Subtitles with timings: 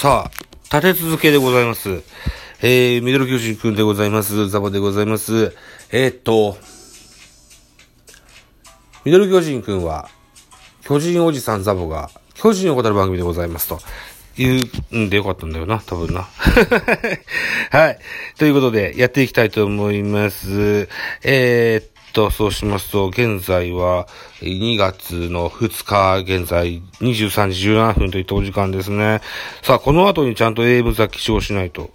[0.00, 2.02] さあ、立て続けでございます。
[2.62, 4.48] えー、ミドル巨人くんでございます。
[4.48, 5.54] ザボでございます。
[5.92, 6.56] えー、っと、
[9.04, 10.08] ミドル巨人くんは、
[10.84, 13.78] 巨人おじさんザボが、巨人を語る番組でございますと。
[14.38, 16.26] 言うんでよかったんだよな、多分な。
[17.70, 17.98] はい。
[18.38, 20.88] ということで、やっていきたいと思います。
[21.22, 24.06] えー、っと、そうしますと、現在は
[24.40, 29.20] 2月の2日、現在23時17分といったお時間ですね。
[29.62, 31.90] さあ、この後にちゃんと英文雑記賞しないと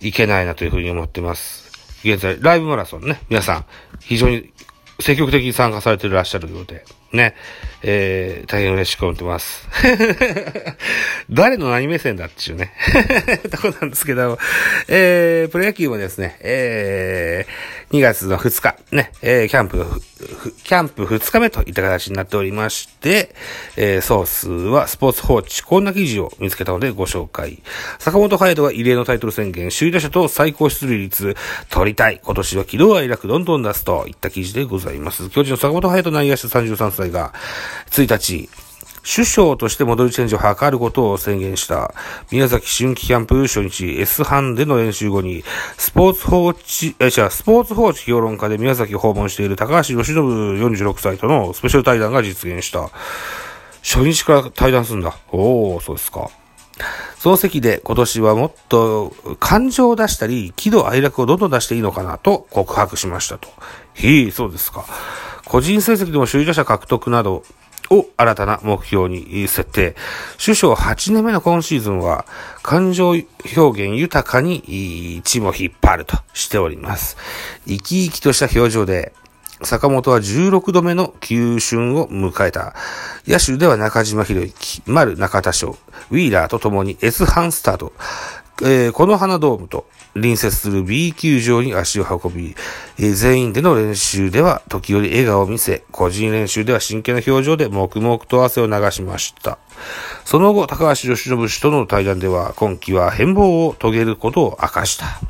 [0.00, 1.66] いけないなというふうに思ってます。
[2.04, 3.64] 現在、ライブマラソンね、皆さん、
[4.00, 4.52] 非常に
[5.00, 7.34] 積極的に参加されていらっしゃるようで、ね、
[7.82, 9.68] えー、大変嬉しく思ってます。
[11.30, 12.72] 誰の何目線だっていうね、
[13.50, 14.38] とこなんですけど、
[14.88, 19.84] えー、プロ野球もですね、えー、2月の2日、ね、えー、キャンプ、
[20.64, 23.34] キャンプ2日目といった形になっておりまして、
[23.76, 27.62] えー、ソースはスポーツ報知、こんな記事を見つけたのでご紹介。
[28.00, 31.36] 坂本隼人は異例のタイトル宣言、首位打者と最高出塁率
[31.70, 32.20] 取りたい。
[32.24, 35.30] 今年は軌道愛楽どんどん出すといった記事でございます。
[35.30, 37.32] 巨人の坂本隼人内野手33歳が、
[37.90, 38.48] 1日、
[39.06, 41.94] 首相としてモデルチェンジを図ることを宣言した
[42.32, 45.44] 宮崎春季キャンプ初日 S 班での練習後に
[45.78, 52.90] スポーツ報知、え、じゃスポーツ報知評論家で宮崎を訪問している高橋由伸46歳とのスペシャル対談が実現した。
[53.82, 55.16] 初日から対談するんだ。
[55.30, 56.28] おー、そうですか。
[57.18, 63.48] その席で今年はもっと感情を出したり、喜怒哀楽をどんどん出していいのかなと告白しましたと。
[63.94, 64.84] へえ、そうですか。
[65.44, 67.44] 個人成績でも首位打者獲得など
[67.90, 69.96] を新たな目標に設定。
[70.42, 72.26] 首相8年目の今シーズンは、
[72.62, 73.24] 感情表
[73.88, 77.16] 現豊かにチームを引っ張るとしております。
[77.66, 79.12] 生き生きとした表情で、
[79.62, 82.74] 坂本は16度目の球春を迎えた。
[83.26, 85.78] 野手では中島博之、丸中田翔、
[86.10, 87.94] ウィーラーと共に S ハンスタート。
[88.62, 92.54] えー、この花ドームと隣接する B 球場に足を運び、
[92.98, 99.58] えー、全員での練習では時折笑顔を見せ、個人練習では真剣な表情で黙々と汗を流しました。
[100.24, 105.20] その後、高橋由伸氏との対談では、今季は変貌を遂げることを明かした。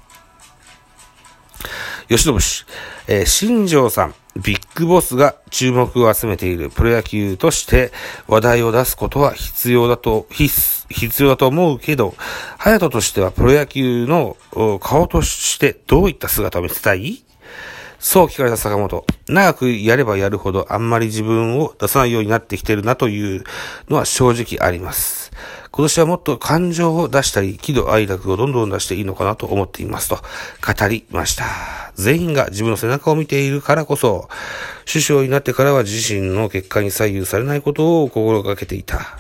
[2.08, 2.64] 吉信氏、
[3.08, 7.90] えー、新庄さん、ビッグボスが注目を集めているプロ野球として
[8.28, 12.14] 話題を出すことは必要だと、必須必要だと思うけど、
[12.58, 14.36] 隼人としてはプロ野球の
[14.80, 17.22] 顔としてどういった姿を見せたい？
[17.98, 19.04] そう聞かれた坂本。
[19.26, 23.44] 長くやればやるほどあんまり自分を出さないようになってきてるなという
[23.88, 25.32] のは正直あります。
[25.72, 31.44] 今年はもっと感情を出したり、喜怒哀楽をどんどん出していいのかなと思っていますと語りました。
[31.96, 34.28] 全員が自分の背中を見ているからこそ、
[34.90, 39.18] 首相になってからは自身の結果に左右されないことを心がけていた。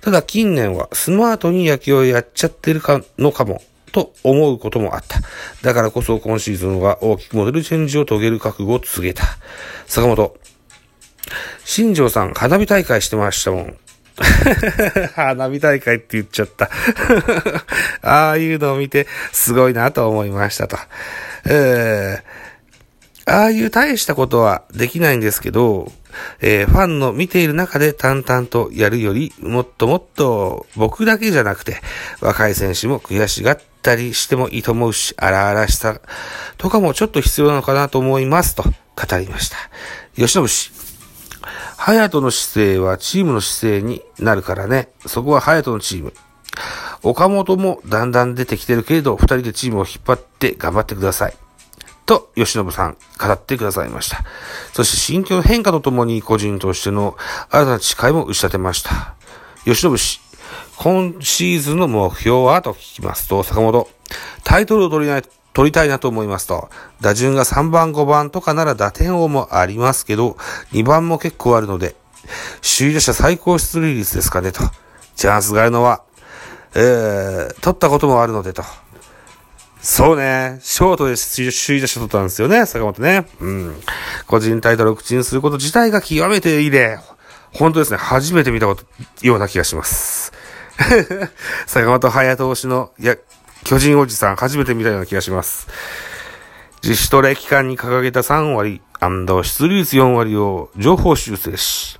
[0.00, 3.62] ただ近年はスマートに野球をやっちゃってるかのかも、
[3.92, 5.20] と思うこともあった。
[5.62, 9.24] だからこそ今シーズンは大きくモデルチェンジを遂げる覚悟を告げた。
[9.86, 10.36] 坂本。
[11.64, 13.76] 新庄さん、花火大会してましたもん。
[15.14, 16.70] 花火大会って言っちゃった
[18.00, 20.76] ああいうのを見て、すごいなと思いましたと。
[21.46, 22.22] えー、
[23.28, 25.90] ああいう大したことはできないんですけど、
[26.40, 31.80] えー、ファンの見ている中で淡々とやるより、もっともっと僕だけじゃなくて、
[32.20, 36.00] 若い選手も悔しがったりしてもいいと思うし、荒々しさ
[36.56, 38.70] とかもちょっと必要なのかなと思いますと語
[39.18, 39.56] りました。
[40.14, 40.72] 吉信氏。
[41.78, 44.88] 隼人の姿勢はチームの姿勢になるからね。
[45.04, 46.12] そこは隼人のチーム。
[47.02, 51.34] 岡本もだんだん出てきてるけれど、二人でチームを引っ張って頑張ってください。
[52.06, 54.24] と、吉信さん、語ってくださいました。
[54.72, 57.16] そして心境変化とともに個人としての
[57.50, 59.14] 新たな誓いも打ち立てました。
[59.64, 60.20] 吉信氏、
[60.78, 62.62] 今シーズンの目標は？
[62.62, 63.88] と聞きますと、坂本、
[64.44, 65.22] タイトルを取りない、
[65.52, 66.70] 取りたいなと思いますと、
[67.00, 70.36] 打順が3番5番とかなら打点王もありますけど、
[70.72, 71.96] 2番も結構あるので、
[72.62, 74.62] 首位打者最高出塁率ですかねと。
[75.16, 76.02] チャンスがあるのは、
[76.74, 78.62] えー、取ったこともあるのでと。
[79.80, 80.58] そうね。
[80.62, 83.26] ショートで首位打者取ったんですよね、坂本ね。
[83.40, 83.74] うん。
[84.26, 86.98] 個人タイトルを口にすること自体が極めていいで、
[87.52, 88.84] 本当ですね、初めて見たこと、
[89.22, 90.32] ような気がします。
[91.66, 93.16] 坂本隼投手の、いや、
[93.64, 95.68] 巨人おじさん、初めて見たような気がします。
[96.82, 101.98] 自主トレ期間に掲げた3割、出塁率4割を情報修正し、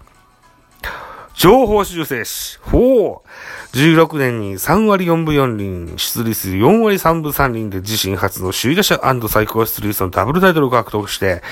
[1.37, 8.99] 情報修正し、ほう !16 年に3割4分4厘、出塁数4割3分3厘で自身初の首位打者
[9.29, 11.43] 最高出塁数のダブルタイトルを獲得して、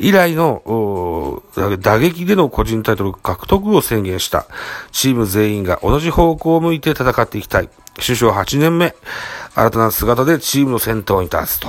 [0.00, 1.44] 以来の
[1.80, 4.46] 打撃での個人タイトル獲得を宣言した。
[4.90, 7.68] チーム全員が同じ方向を向いて戦っていきたい。
[8.04, 8.96] 首相8年目、
[9.54, 11.68] 新たな姿でチームの先頭に立つと。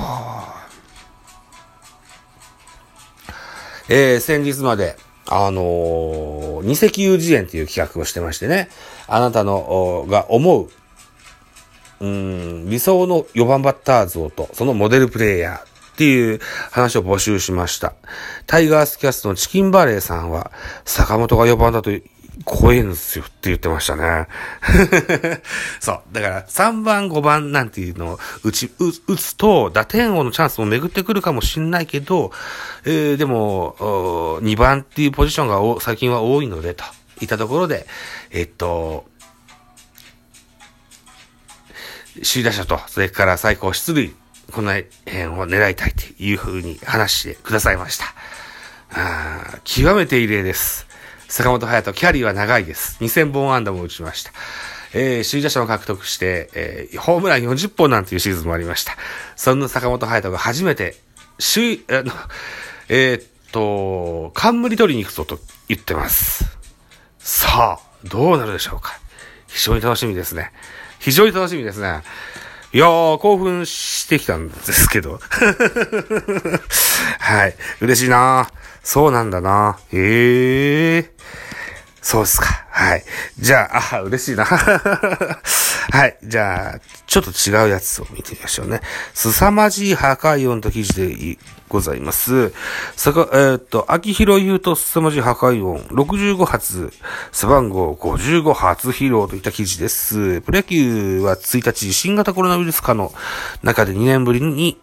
[3.88, 4.96] えー、先日まで、
[5.26, 8.68] あのー、二石油次元っていう企画をしてましてね、
[9.06, 10.68] あなたの、が思う、
[12.00, 15.58] うん、理想の4番バッター像と、そのモデルプレイヤー
[15.92, 16.40] っていう
[16.70, 17.94] 話を募集しました。
[18.46, 20.50] タイガースキャストのチキンバレーさんは、
[20.84, 21.90] 坂本が4番だと
[22.44, 24.28] 怖いんですよって言ってましたね。
[25.80, 26.00] そう。
[26.12, 32.32] だから3番5番なんていうのを打ち、打つと打点王のチャンスも巡ってくるかもしんないけど、
[32.84, 33.76] えー、でも、
[34.42, 36.84] 2番っていうポジションが最近は多いので、と
[37.20, 37.86] いったところで、
[38.30, 39.06] えっと、
[42.16, 44.14] 首位打者と、それから最高出塁、
[44.52, 48.14] この辺を狙いたいというふうに話してくださいました。
[48.94, 50.91] あ極めて異例です。
[51.32, 52.98] 坂本隼人、キャリーは長いです。
[53.02, 54.32] 2000本安打も打ちました。
[54.92, 58.98] えー、首位打者を獲得して、えー、ホームラン40本なんていうシーズンもありました。
[59.34, 60.94] そんな坂本隼人が初めて、
[61.38, 62.12] 首位、あの、
[62.90, 65.38] えー、っと、冠取りに行くぞと
[65.68, 66.44] 言ってます。
[67.18, 69.00] さあ、どうなるでしょうか。
[69.48, 70.52] 非常に楽しみですね。
[70.98, 72.02] 非常に楽しみですね。
[72.74, 75.20] いやー、興奮してきたんですけど。
[77.20, 77.54] はい。
[77.82, 78.48] 嬉しいな
[78.82, 81.08] そうなんだなええー。
[82.00, 82.64] そうですか。
[82.70, 83.04] はい。
[83.38, 84.46] じゃあ、あ、嬉しいな。
[84.46, 86.16] はい。
[86.24, 88.80] じゃあ、ちょっと違うやつを見てみましょうね。
[89.12, 91.36] 凄まじい破壊音と記事で
[91.72, 92.52] ございます。
[92.96, 96.92] さか、えー、っと、秋広優と凄まじい破壊音65発、
[97.32, 100.42] 背番号55発披露といった記事です。
[100.42, 103.12] プロ野球は1日、新型コロナウイルス化の
[103.62, 104.78] 中で2年ぶりに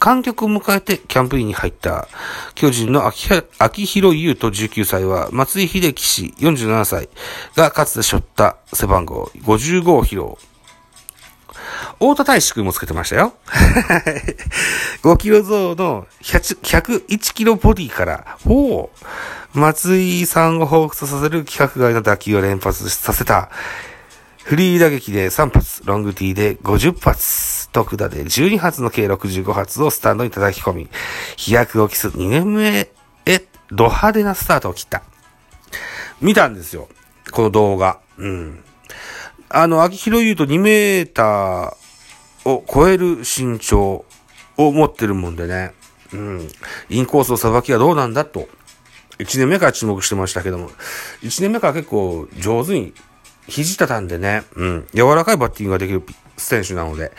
[0.00, 2.08] 観客を迎えてキャンプインに入った
[2.54, 3.28] 巨人の秋
[3.58, 7.08] 秋広優と19歳は松井秀喜氏47歳
[7.56, 10.53] がかつて背負った背番号55を披露。
[12.00, 13.34] 大田大志くんもつけてましたよ。
[15.02, 18.90] 5キロ増の101キロボディから、ほ
[19.54, 23.50] う、松井さんを彷彿とさせる規格外の打球を連発させた
[24.44, 30.88] フリー打撃で3発、ロングティーで50発、特打で12発の計65発をスタンドに叩き込み、
[31.36, 32.90] 飛躍を期す2年目
[33.24, 35.02] へ、ド派手なスタートを切った。
[36.20, 36.88] 見たんですよ。
[37.30, 38.00] この動画。
[38.18, 38.62] うん。
[39.48, 44.04] あの、秋広優と2メーターを超える身長
[44.56, 45.72] を持ってるもんでね。
[46.12, 46.48] うん。
[46.88, 48.48] インコースのさばきはどうなんだと。
[49.18, 50.70] 1年目から注目してましたけども、
[51.22, 52.92] 1年目から結構上手に
[53.46, 56.02] 肘畳んでね、うん、柔らかいバッティングができる
[56.36, 57.12] 選手なので、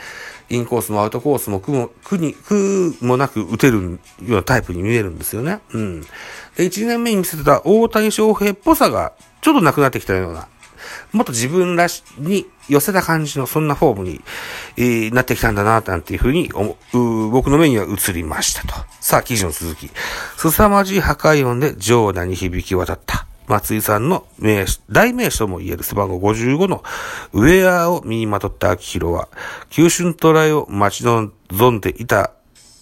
[0.50, 3.98] インコースもアウトコースも苦も、苦に、苦もなく打てるよ
[4.28, 5.60] うなタイプに見えるんですよね。
[5.74, 6.01] うん。
[6.01, 6.07] で、
[6.60, 10.48] 1年目に見せてた大谷翔平っぽさが、ちょっとなくなってきたような、
[11.12, 14.22] もっと自分らし、に寄せた感じの、そんなフォームに、
[14.78, 18.74] えー、なってきたんだな、なんていうふうに思う、僕の目には映りましたと。
[19.00, 19.90] さあ、記事の続き。
[20.38, 23.28] 凄まじい破壊音で場内に響き渡った。
[23.48, 26.84] 松井さんの名代名詞とも言える背番号55の
[27.31, 29.28] ウェアを身にまとった秋広は、
[29.69, 31.31] 九春トライを待ち望
[31.71, 32.31] んでいた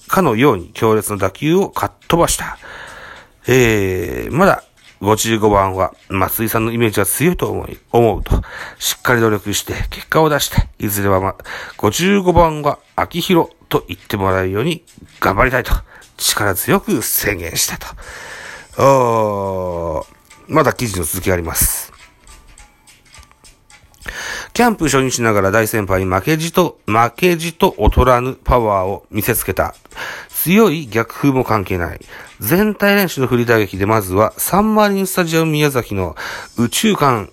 [0.08, 2.58] かのように強烈な打球をかっ飛ばした。
[3.48, 4.64] えー、まだ
[5.04, 8.42] 55番は松井さんのイメージは強いと思い、思うと、
[8.80, 11.36] しっかり努力して結果を出して、いずれはま、
[11.78, 14.84] 55番は秋広と言ってもらえるように
[15.20, 15.74] 頑張りたいと、
[16.18, 18.82] 力強く宣言したと。
[18.82, 20.06] おー
[20.48, 21.92] まだ記事の続きがあります。
[24.54, 29.76] キャンプ初日ながら大先輩に負けじと、負けじと劣らぬパワーを見せつけた。
[30.44, 32.02] 強い逆風も関係ない。
[32.42, 36.18] 全体練習の振り打撃でまずはサンマリンスタジアム宮崎の
[36.58, 37.30] 宇宙間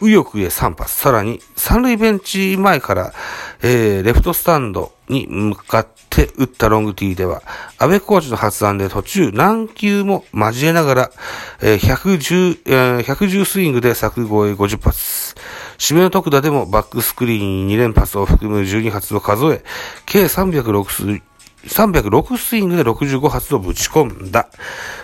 [0.00, 3.12] 右翼へ3発、さらに三塁ベンチ前から、
[3.62, 7.42] えー、レフトスタンドに向かって打ったロングティーでは、
[7.76, 11.10] 安倍コーチの発案で途中何球も交えながら、
[11.60, 15.34] えー、110、えー、110スイングで作号へ50発。
[15.78, 19.64] 締めの特打でもバックスクリーン2連発を含む12発を数え、
[20.06, 21.20] 計306
[21.66, 24.48] 306スイングで65発をぶち込んだ。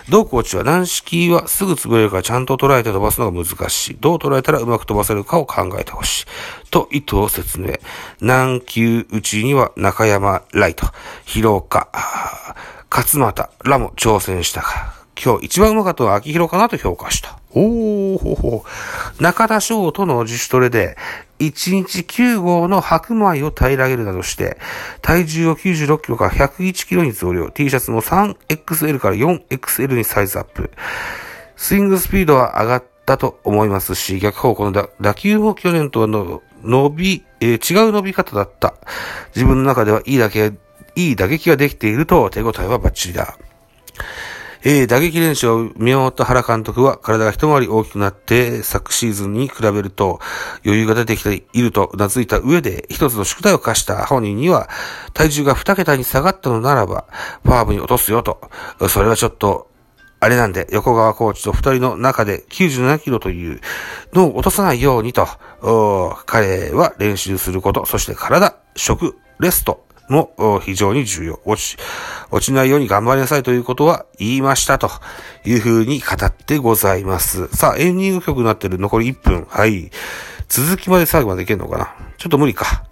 [0.09, 3.97] 同コーチは軟式はすぐ潰れるからちゃんと捉えて飛ばすのが難しい。
[3.99, 6.25] どう捉えたらうまく飛ばせるかを考えてほしい。
[6.71, 7.73] と意図を説明。
[8.21, 10.87] 軟球打ちには中山ライト、
[11.25, 11.89] 広岡、
[12.89, 17.39] 勝又らも挑戦したが、今日一番うまかったのは秋広かなと評価した。
[17.51, 18.61] おー、
[19.21, 20.97] 中田翔との自主トレで、
[21.39, 24.57] 1日9号の白米を平らげるなどして、
[25.01, 30.71] 体重を96キロから101キロに増量、T シャツも 3XL から 4XL にサイズアップ。
[31.57, 38.75] スイングスピードは上がったと思いますし、逆方向の打球も去年とはの伸び、えー、違う伸び方だった。
[39.35, 40.53] 自分の中ではいいだけ、
[40.95, 43.37] いい打撃ができていると手応えはバッチリだ。
[44.67, 50.19] えー、打撃練習を見守った原監督は体が一回り大きくなって昨シーズンに比べると
[50.65, 54.07] 余裕が出てきていると名付いた上で一つの宿題を課した。
[54.07, 54.67] 本人には
[55.13, 57.05] 体重が二桁に下がったのならば
[57.43, 58.41] ファームに落とすよと。
[58.89, 59.69] それはちょっと
[60.19, 63.61] あれなんで、横川コーチと二人の中で97キロという
[64.13, 65.27] のを落とさないようにと、
[66.25, 71.39] 彼は練習すること、そして体、食、レスト、も非常に重要。
[71.45, 71.77] 落ち、
[72.31, 74.89] 落ちないように頑張りなさいということは言いましたと
[75.45, 77.47] いうふうに語ってございます。
[77.49, 79.47] さあ、エンディング曲になってる残り1分。
[79.49, 79.91] はい。
[80.47, 81.95] 続きまで最後までいけるのかな？
[82.17, 82.85] ちょっと無理か。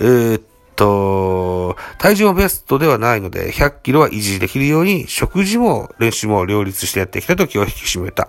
[0.00, 0.42] えー、っ
[0.74, 8.28] と、体重もベストではないので、100キロは維持できるように、食事も練習も両立してやってきたと気を引き締めた。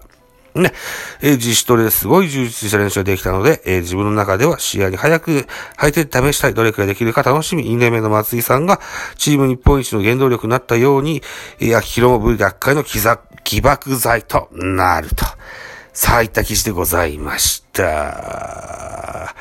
[0.56, 0.74] ね、
[1.22, 8.80] えー、自主トレですごい充実した練習ができたので、えー、自分の中では試合に早く履いて試したい、どれくらいできるか楽しみ、2年目の松井さんが
[9.16, 11.22] チーム日本一の原動力になったように、
[11.60, 15.26] えー、秋広も部奪回の起爆剤となると。
[15.94, 19.36] さあ、いった記事でございました。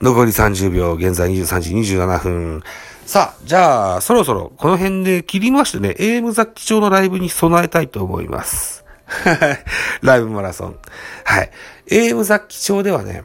[0.00, 2.62] 残り30秒、現在23時27分。
[3.06, 8.83] さあ、じゃあ、そろそろこの辺で切りましてね、AM 雑記帳のライブに備えたいと思います。
[10.02, 10.78] ライブマラソン。
[11.24, 11.50] はい。
[11.88, 13.24] AM 雑記帳ではね、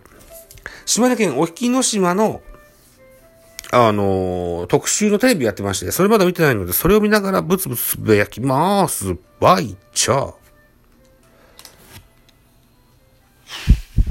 [0.86, 2.42] 島根県沖ノ島の、
[3.72, 9.16] あのー、特集のテレビやってまして、それまだ見てないので、それを見ながらブツブツつぶやきます。
[9.40, 10.38] バイチャー。